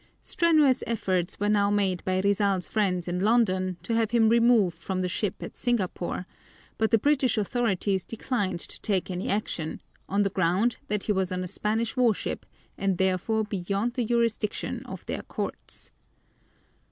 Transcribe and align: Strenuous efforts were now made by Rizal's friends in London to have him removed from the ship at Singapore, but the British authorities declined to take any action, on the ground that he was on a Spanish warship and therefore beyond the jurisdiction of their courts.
Strenuous 0.23 0.83
efforts 0.87 1.39
were 1.39 1.47
now 1.47 1.69
made 1.69 2.03
by 2.03 2.21
Rizal's 2.21 2.67
friends 2.67 3.07
in 3.07 3.19
London 3.19 3.77
to 3.83 3.93
have 3.93 4.09
him 4.09 4.29
removed 4.29 4.79
from 4.81 5.03
the 5.03 5.07
ship 5.07 5.35
at 5.43 5.55
Singapore, 5.55 6.25
but 6.79 6.89
the 6.89 6.97
British 6.97 7.37
authorities 7.37 8.03
declined 8.03 8.59
to 8.61 8.81
take 8.81 9.11
any 9.11 9.29
action, 9.29 9.79
on 10.09 10.23
the 10.23 10.31
ground 10.31 10.77
that 10.87 11.03
he 11.03 11.11
was 11.11 11.31
on 11.31 11.43
a 11.43 11.47
Spanish 11.47 11.95
warship 11.95 12.47
and 12.79 12.97
therefore 12.97 13.43
beyond 13.43 13.93
the 13.93 14.03
jurisdiction 14.05 14.83
of 14.87 15.05
their 15.05 15.21
courts. 15.21 15.91